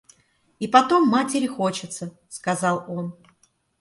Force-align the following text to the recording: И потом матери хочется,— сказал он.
И 0.59 0.67
потом 0.67 1.07
матери 1.07 1.45
хочется,— 1.45 2.11
сказал 2.27 2.85
он. 2.87 3.15